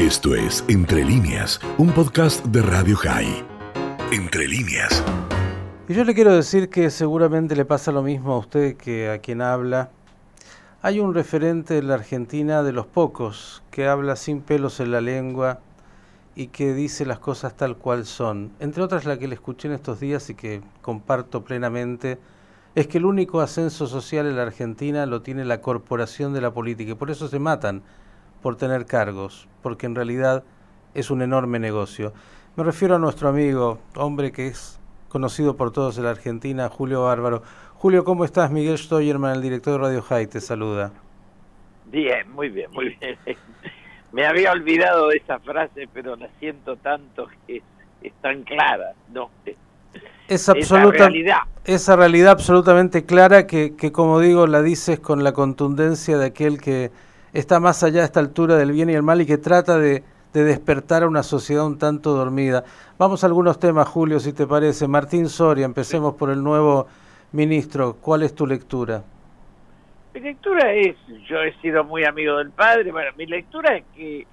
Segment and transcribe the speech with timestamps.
[0.00, 3.44] Esto es Entre líneas, un podcast de Radio High.
[4.10, 5.04] Entre líneas.
[5.90, 9.18] Y yo le quiero decir que seguramente le pasa lo mismo a usted que a
[9.18, 9.90] quien habla.
[10.80, 15.02] Hay un referente en la Argentina de los pocos que habla sin pelos en la
[15.02, 15.60] lengua
[16.34, 18.52] y que dice las cosas tal cual son.
[18.58, 22.18] Entre otras la que le escuché en estos días y que comparto plenamente
[22.74, 26.54] es que el único ascenso social en la Argentina lo tiene la corporación de la
[26.54, 27.82] política y por eso se matan
[28.42, 30.44] por tener cargos, porque en realidad
[30.94, 32.12] es un enorme negocio.
[32.56, 37.04] Me refiero a nuestro amigo, hombre que es conocido por todos en la Argentina, Julio
[37.04, 37.42] Bárbaro.
[37.74, 38.50] Julio, ¿cómo estás?
[38.50, 40.92] Miguel Stoyerman, el director de Radio High, te saluda.
[41.86, 43.18] Bien, muy bien, muy bien.
[44.12, 47.62] Me había olvidado de esa frase, pero la siento tanto que
[48.02, 49.30] es, tan clara, ¿no?
[50.26, 51.38] Es absoluta, esa realidad.
[51.64, 56.60] Esa realidad absolutamente clara que, que, como digo, la dices con la contundencia de aquel
[56.60, 56.90] que
[57.32, 60.02] está más allá de esta altura del bien y el mal y que trata de,
[60.32, 62.64] despertar a una sociedad un tanto dormida.
[62.98, 64.86] Vamos a algunos temas, Julio, si te parece.
[64.86, 66.86] Martín Soria, empecemos por el nuevo
[67.32, 67.96] ministro.
[68.00, 69.02] ¿Cuál es tu lectura?
[70.14, 70.96] Mi lectura es,
[71.28, 74.26] yo he sido muy amigo del padre, bueno, mi lectura es que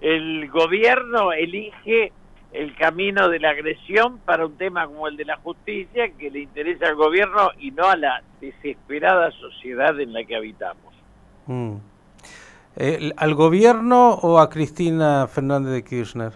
[0.00, 2.12] el gobierno elige
[2.52, 6.40] el camino de la agresión para un tema como el de la justicia que le
[6.40, 10.94] interesa al gobierno y no a la desesperada sociedad en la que habitamos.
[11.46, 11.76] Mm.
[13.16, 16.32] ¿Al gobierno o a Cristina Fernández de Kirchner?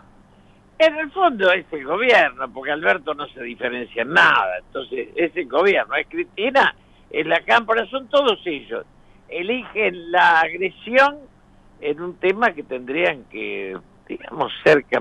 [0.77, 4.59] En el fondo es el gobierno, porque Alberto no se diferencia en nada.
[4.59, 6.75] Entonces es el gobierno, es Cristina,
[7.11, 8.85] es la Cámpora, son todos ellos.
[9.29, 11.19] Eligen la agresión
[11.81, 15.01] en un tema que tendrían que, digamos, cerca.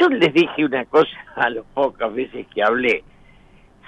[0.00, 3.04] Yo les dije una cosa a las pocas veces que hablé.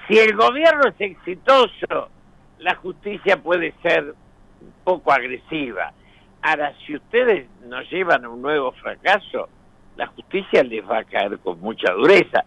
[0.07, 2.07] Si el gobierno es exitoso,
[2.59, 4.15] la justicia puede ser
[4.61, 5.91] un poco agresiva
[6.41, 9.49] Ahora, si ustedes nos llevan a un nuevo fracaso,
[9.97, 12.45] la justicia les va a caer con mucha dureza.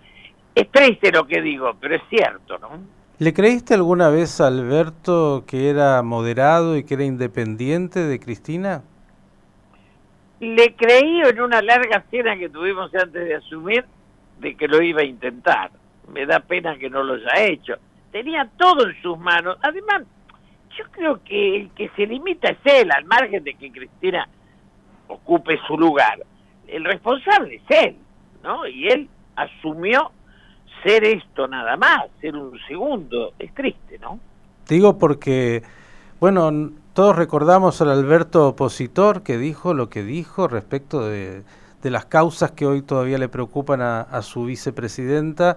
[0.54, 2.70] Es triste lo que digo, pero es cierto, ¿no?
[3.18, 8.82] ¿Le creíste alguna vez a Alberto que era moderado y que era independiente de Cristina?
[10.40, 13.84] Le creí en una larga cena que tuvimos antes de asumir
[14.40, 15.70] de que lo iba a intentar.
[16.12, 17.74] Me da pena que no lo haya hecho.
[18.10, 19.56] Tenía todo en sus manos.
[19.62, 20.02] Además,
[20.76, 24.28] yo creo que el que se limita es él, al margen de que Cristina
[25.08, 26.24] ocupe su lugar.
[26.66, 27.96] El responsable es él,
[28.42, 28.66] ¿no?
[28.66, 30.10] Y él asumió
[30.82, 33.34] ser esto nada más, ser un segundo.
[33.38, 34.18] Es triste, ¿no?
[34.68, 35.62] Digo porque,
[36.20, 36.50] bueno,
[36.94, 41.42] todos recordamos al Alberto opositor que dijo lo que dijo respecto de,
[41.82, 45.56] las causas que hoy todavía le preocupan a, su vicepresidenta,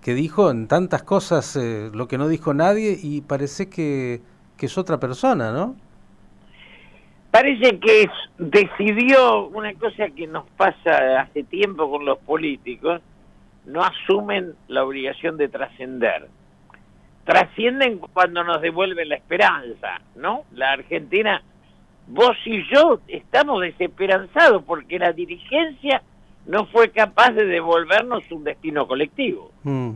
[0.00, 4.22] que dijo en tantas cosas eh, lo que no dijo nadie y parece que
[4.60, 5.74] que es otra persona, ¿no?
[7.30, 13.00] Parece que decidió una cosa que nos pasa hace tiempo con los políticos,
[13.64, 16.28] no asumen la obligación de trascender.
[17.24, 20.44] Trascienden cuando nos devuelven la esperanza, ¿no?
[20.52, 21.42] La Argentina,
[22.08, 26.02] vos y yo estamos desesperanzados porque la dirigencia
[26.44, 29.52] no fue capaz de devolvernos un destino colectivo.
[29.62, 29.92] Mm.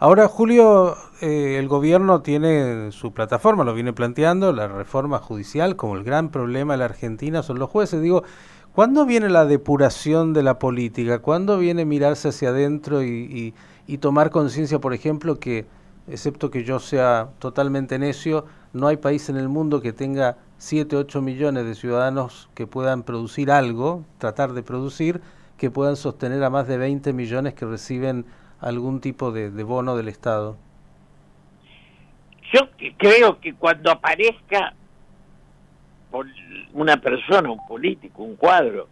[0.00, 5.94] Ahora, Julio, eh, el gobierno tiene su plataforma, lo viene planteando, la reforma judicial, como
[5.96, 8.02] el gran problema de la Argentina son los jueces.
[8.02, 8.24] Digo,
[8.72, 11.20] ¿cuándo viene la depuración de la política?
[11.20, 13.54] ¿Cuándo viene mirarse hacia adentro y,
[13.86, 15.66] y tomar conciencia, por ejemplo, que,
[16.08, 20.96] excepto que yo sea totalmente necio, no hay país en el mundo que tenga 7,
[20.96, 25.20] 8 millones de ciudadanos que puedan producir algo, tratar de producir,
[25.56, 28.26] que puedan sostener a más de 20 millones que reciben
[28.60, 30.56] algún tipo de, bono del Estado?
[32.52, 34.74] Yo creo que cuando aparezca
[36.72, 38.88] una persona, un político, un cuadro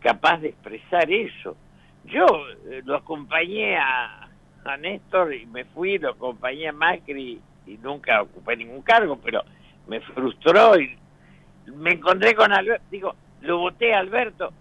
[0.00, 1.56] capaz de expresar eso,
[2.06, 2.26] yo
[2.70, 4.28] eh, lo acompañé a,
[4.64, 9.42] a Néstor y me fui, lo acompañé a Macri y nunca ocupé ningún cargo, pero
[9.86, 10.96] me frustró y
[11.66, 14.52] me encontré con Alberto, digo, lo voté a Alberto.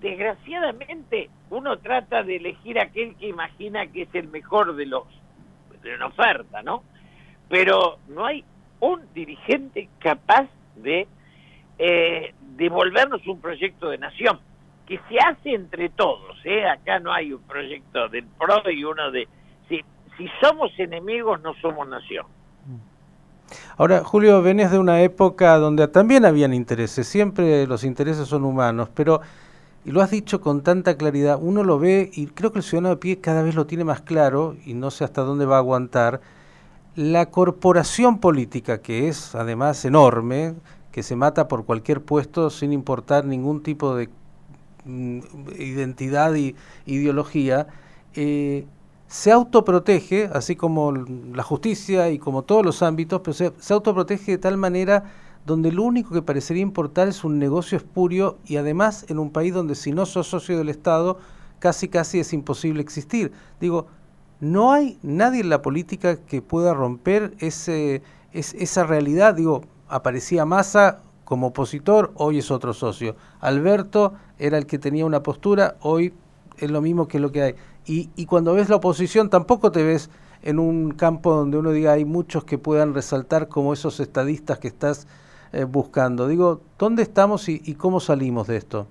[0.00, 5.04] Desgraciadamente, uno trata de elegir aquel que imagina que es el mejor de los
[5.82, 6.82] de una oferta, ¿no?
[7.48, 8.44] Pero no hay
[8.80, 11.06] un dirigente capaz de
[11.78, 14.40] eh, devolvernos un proyecto de nación
[14.86, 16.64] que se hace entre todos, ¿eh?
[16.66, 19.28] Acá no hay un proyecto del PRO y uno de...
[19.68, 19.80] Si,
[20.16, 22.26] si somos enemigos, no somos nación.
[23.76, 28.90] Ahora, Julio, venés de una época donde también habían intereses, siempre los intereses son humanos,
[28.94, 29.20] pero
[29.84, 32.90] y lo has dicho con tanta claridad, uno lo ve y creo que el ciudadano
[32.90, 35.60] de pie cada vez lo tiene más claro y no sé hasta dónde va a
[35.60, 36.20] aguantar.
[36.94, 40.54] La corporación política, que es además enorme,
[40.90, 44.08] que se mata por cualquier puesto sin importar ningún tipo de,
[44.84, 45.20] mm,
[45.58, 47.68] identidad y ideología,
[48.14, 48.66] eh,
[49.06, 54.32] se autoprotege, así como la justicia y como todos los ámbitos, pero se, se, autoprotege
[54.32, 55.04] de tal manera
[55.48, 59.54] donde lo único que parecería importar es un negocio espurio y además en un país
[59.54, 61.18] donde si no sos socio del Estado,
[61.58, 63.32] casi casi es imposible existir.
[63.58, 63.86] Digo,
[64.40, 68.02] no hay nadie en la política que pueda romper ese,
[68.32, 69.34] esa realidad.
[69.34, 73.16] Digo, aparecía Massa como opositor, hoy es otro socio.
[73.40, 76.12] Alberto era el que tenía una postura, hoy
[76.58, 77.54] es lo mismo que lo que hay.
[77.86, 80.10] Y, y cuando ves la oposición tampoco te ves
[80.42, 84.68] en un campo donde uno diga hay muchos que puedan resaltar como esos estadistas que
[84.68, 85.06] estás
[85.52, 86.28] eh, buscando.
[86.28, 88.88] Digo, ¿dónde estamos y, y cómo salimos de esto?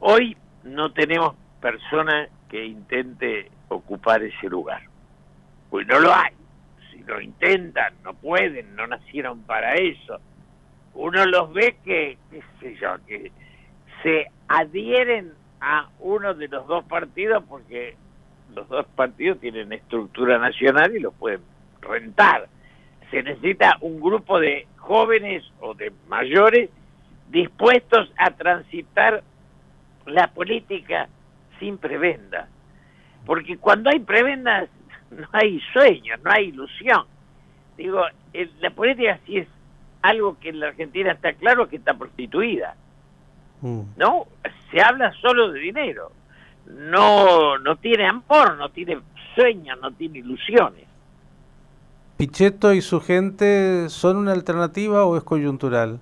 [0.00, 4.82] Hoy no tenemos persona que intente ocupar ese lugar.
[5.70, 6.32] Pues no lo hay.
[6.90, 10.18] Si lo intentan, no pueden, no nacieron para eso.
[10.94, 13.30] Uno los ve que, qué sé yo, que
[14.02, 17.96] se adhieren a uno de los dos partidos porque
[18.54, 21.40] los dos partidos tienen estructura nacional y lo pueden
[21.80, 22.48] rentar.
[23.10, 26.70] Se necesita un grupo de jóvenes o de mayores
[27.30, 29.22] dispuestos a transitar
[30.06, 31.08] la política
[31.58, 32.48] sin prebenda.
[33.26, 34.68] Porque cuando hay prebendas
[35.10, 37.06] no hay sueños, no hay ilusión.
[37.76, 38.02] Digo,
[38.60, 39.48] la política sí es
[40.02, 42.74] algo que en la Argentina está claro que está prostituida.
[43.60, 43.82] Mm.
[43.96, 44.26] ¿No?
[44.70, 46.12] Se habla solo de dinero.
[46.66, 48.98] No, no tiene amor, no tiene
[49.34, 50.87] sueños, no tiene ilusiones.
[52.18, 56.00] ¿Pichetto y su gente son una alternativa o es coyuntural?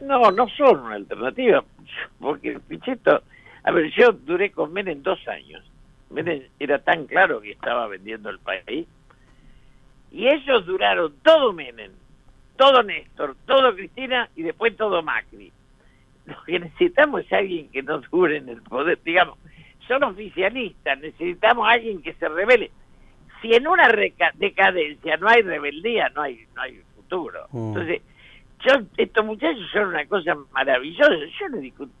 [0.00, 1.62] No, no son una alternativa,
[2.18, 3.20] porque Pichetto
[3.66, 5.60] a ver, yo duré con Menem dos años.
[6.10, 8.86] Menem era tan claro que estaba vendiendo el país.
[10.12, 11.90] Y ellos duraron todo Menem,
[12.56, 15.52] todo Néstor, todo Cristina y después todo Macri.
[16.26, 19.00] Lo que necesitamos es alguien que no dure en el poder.
[19.04, 19.36] Digamos,
[19.88, 22.70] son oficialistas, necesitamos alguien que se revele.
[23.42, 23.88] Si en una
[24.34, 27.46] decadencia no hay rebeldía, no hay, no hay futuro.
[27.52, 27.68] Mm.
[27.68, 28.02] Entonces,
[28.66, 31.14] yo, estos muchachos son una cosa maravillosa.
[31.38, 31.92] Yo no discuto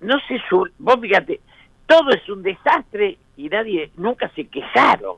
[0.00, 0.40] no se
[0.78, 1.40] vos fíjate,
[1.86, 5.16] todo es un desastre y nadie, nunca se quejaron.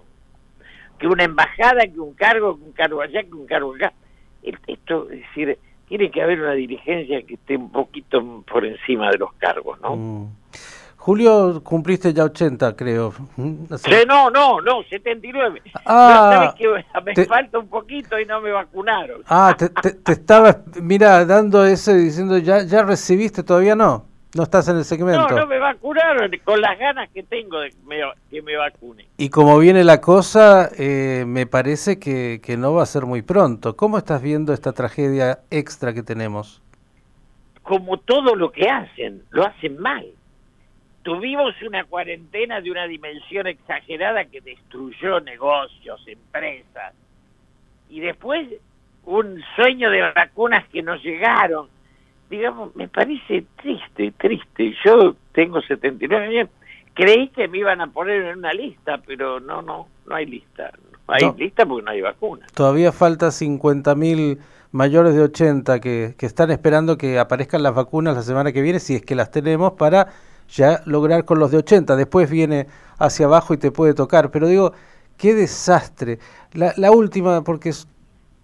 [0.99, 3.93] Que una embajada, que un cargo, que un cargo allá, que un cargo acá.
[4.43, 5.59] Esto, es decir,
[5.89, 9.97] tiene que haber una dirigencia que esté un poquito por encima de los cargos, ¿no?
[9.97, 10.29] Mm.
[11.03, 13.13] Julio, cumpliste ya 80, creo.
[13.37, 15.61] no, no, no, 79.
[15.85, 16.69] Ah, ¿Sabes que
[17.03, 19.21] me falta un poquito y no me vacunaron.
[19.27, 24.07] Ah, te, te, estaba, mira, dando ese, diciendo, ya, ya recibiste, todavía no.
[24.37, 25.29] No estás en el segmento.
[25.29, 27.71] No, no me vacunaron con las ganas que tengo de
[28.31, 29.09] que me vacune.
[29.17, 33.23] Y como viene la cosa, eh, me parece que, que no va a ser muy
[33.23, 33.75] pronto.
[33.75, 36.63] ¿Cómo estás viendo esta tragedia extra que tenemos?
[37.65, 40.07] Como todo lo que hacen, lo hacen mal.
[41.03, 46.95] Tuvimos una cuarentena de una dimensión exagerada que destruyó negocios, empresas.
[47.89, 48.49] Y después
[49.05, 51.69] un sueño de vacunas que no llegaron
[52.33, 54.75] digamos, me parece triste, triste.
[54.85, 56.49] Yo tengo 79 años,
[56.95, 60.73] creí que me iban a poner en una lista, pero no, no, no hay lista.
[61.07, 62.47] No hay lista porque no hay vacuna.
[62.55, 64.39] Todavía falta 50.000
[64.71, 68.81] mayores de 80 que, que están esperando que aparezcan las vacunas la semana que viene,
[68.81, 70.09] si es que las tenemos, para
[70.49, 71.97] ya lograr con los de 80.
[71.97, 72.67] Después viene
[72.99, 74.31] hacia abajo y te puede tocar.
[74.31, 74.73] Pero digo,
[75.17, 76.19] qué desastre.
[76.53, 77.73] La, última, porque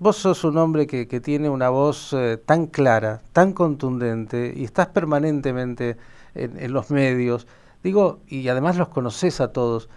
[0.01, 4.87] Vos sos un hombre que, tiene una voz eh, tan clara, tan contundente, y estás
[4.87, 5.97] permanentemente
[6.37, 7.49] en, los medios.
[7.83, 9.89] Digo, y además los conoces a todos.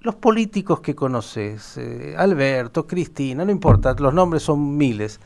[0.00, 5.20] Los políticos que conoces, eh, Alberto, Cristina, no importa, los nombres son miles,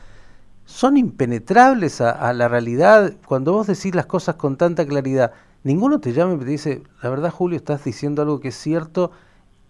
[0.67, 3.15] son impenetrables a, la realidad.
[3.27, 5.33] Cuando vos decís las cosas con tanta claridad,
[5.65, 9.11] ninguno te llama y te dice, la verdad Julio, estás diciendo algo que es cierto,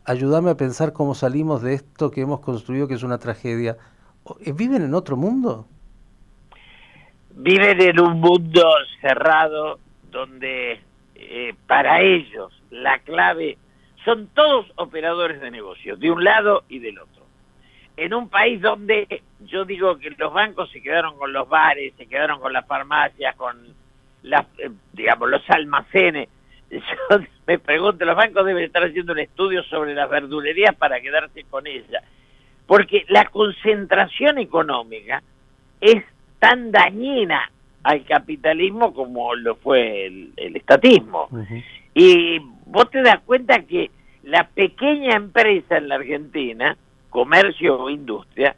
[0.04, 3.78] ayúdame a pensar cómo salimos de esto que hemos construido, que es una tragedia.
[4.40, 5.66] Eh, ¿Viven en otro mundo?
[7.30, 8.62] Viven en un mundo
[9.00, 9.78] cerrado
[10.10, 10.80] donde
[11.14, 13.58] eh, para ellos la clave
[14.04, 17.24] son todos operadores de negocios, de un lado y del otro.
[17.96, 22.06] En un país donde yo digo que los bancos se quedaron con los bares, se
[22.06, 23.74] quedaron con las farmacias, con
[24.24, 26.28] las, eh, digamos, los almacenes.
[26.70, 31.44] Yo me pregunto, los bancos deben estar haciendo un estudio sobre las verdulerías para quedarse
[31.44, 32.02] con ellas
[32.66, 35.22] porque la concentración económica
[35.80, 36.02] es
[36.38, 37.50] tan dañina
[37.82, 41.28] al capitalismo como lo fue el, estatismo.
[41.94, 43.90] Y vos te das cuenta que
[44.22, 46.76] la pequeña empresa en la Argentina,
[47.10, 48.56] comercio o industria,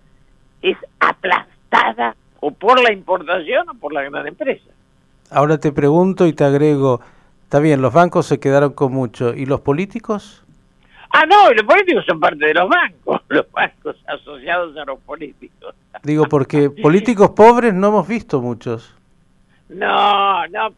[0.63, 4.71] es aplastada o por la importación o por la gran empresa.
[5.31, 7.01] Ahora te pregunto y te agrego,
[7.45, 10.45] está bien, los bancos se quedaron con mucho, ¿y los políticos?
[11.11, 15.75] Ah, no, los políticos son parte de los bancos, los bancos asociados a los políticos.
[16.03, 18.95] Digo, porque políticos pobres no hemos visto muchos.
[19.69, 20.73] No, no,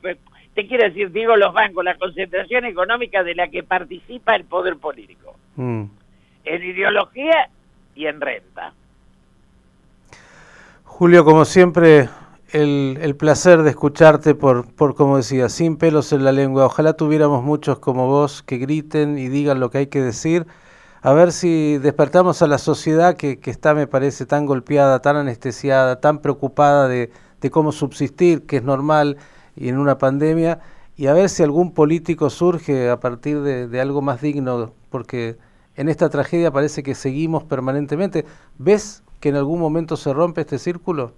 [0.54, 4.76] te quiero decir, digo los bancos, la concentración económica de la que participa el poder
[4.76, 5.36] político.
[5.56, 5.84] Mm.
[6.44, 7.50] En ideología
[7.94, 8.72] y en renta.
[10.84, 12.08] Julio, como siempre,
[12.50, 16.66] el, el, placer de escucharte por, por, como decía, sin pelos en la lengua.
[16.66, 20.46] Ojalá tuviéramos muchos como vos que griten y digan lo que hay que decir.
[21.02, 25.16] A ver si despertamos a la sociedad que, que está, me parece, tan golpeada, tan
[25.16, 29.16] anestesiada, tan preocupada de, de cómo subsistir, que es normal
[29.54, 30.60] y en una pandemia,
[30.96, 35.36] y a ver si algún político surge a partir de, de algo más digno, porque
[35.76, 38.24] en esta tragedia parece que seguimos permanentemente.
[38.58, 41.12] ¿Ves que en algún momento se rompe este círculo?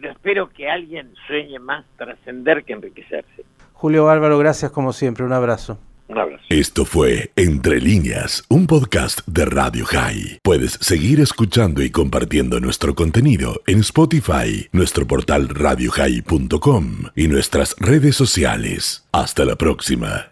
[0.00, 3.44] Pero espero que alguien sueñe más trascender que enriquecerse.
[3.74, 5.26] Julio Álvaro, gracias como siempre.
[5.26, 5.78] Un abrazo.
[6.08, 6.42] Un abrazo.
[6.48, 10.38] Esto fue Entre líneas, un podcast de Radio High.
[10.42, 18.16] Puedes seguir escuchando y compartiendo nuestro contenido en Spotify, nuestro portal radiohigh.com y nuestras redes
[18.16, 19.06] sociales.
[19.12, 20.29] Hasta la próxima.